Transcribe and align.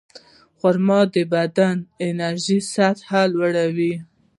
خرما 0.57 0.99
د 1.13 1.15
بدن 1.33 1.75
د 1.81 1.85
انرژۍ 2.09 2.59
سطحه 2.73 3.21
لوړوي. 3.33 3.93